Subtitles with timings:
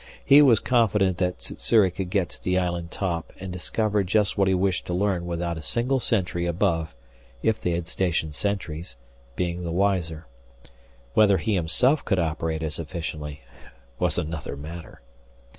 [0.25, 4.47] He was confident that Sssuri could get to the island top and discover just what
[4.47, 6.95] he wished to learn without a single sentry above,
[7.43, 8.95] if they had stationed sentries,
[9.35, 10.25] being the wiser.
[11.13, 13.41] Whether he himself could operate as efficiently
[13.99, 15.03] was another matter.